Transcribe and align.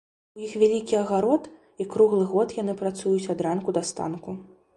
У 0.37 0.43
іх 0.45 0.53
вялікі 0.61 0.95
агарод, 0.99 1.43
і 1.81 1.87
круглы 1.93 2.25
год 2.33 2.57
яны 2.63 2.77
працуюць 2.81 3.29
ад 3.37 3.45
ранку 3.51 3.69
да 3.79 3.87
станку. 3.93 4.31